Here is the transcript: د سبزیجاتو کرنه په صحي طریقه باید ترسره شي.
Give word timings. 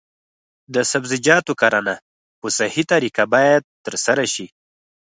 د 0.73 0.75
سبزیجاتو 0.91 1.53
کرنه 1.61 1.95
په 2.39 2.47
صحي 2.57 2.83
طریقه 2.93 3.23
باید 3.33 3.61
ترسره 3.85 4.25
شي. 4.33 4.47